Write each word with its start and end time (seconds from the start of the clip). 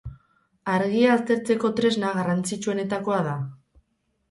Argia 0.75 1.11
aztertzeko 1.17 1.71
tresna 1.81 2.15
garrantzitsuenetakoa 2.17 3.23
da. 3.31 3.39